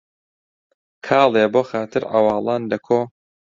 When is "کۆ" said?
2.85-2.99